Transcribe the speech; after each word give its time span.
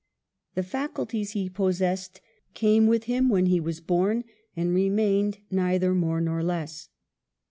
The 0.55 0.63
faculties 0.63 1.33
he 1.33 1.47
possessed 1.47 2.21
came 2.55 2.87
with 2.87 3.03
him 3.03 3.29
when 3.29 3.45
he 3.45 3.59
was 3.59 3.79
born, 3.81 4.23
and 4.55 4.73
remained 4.73 5.37
neither 5.51 5.93
more 5.93 6.19
nor 6.19 6.41
less. 6.41 6.89